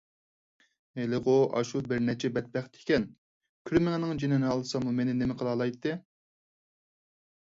[0.99, 3.05] ھېلىغۇ ئاشۇ بىرنەچچە بەتبەخت ئىكەن،
[3.71, 5.95] كۈرمىڭىنىڭ جېنىنى ئالساممۇ مېنى نېمە قىلالايتتى؟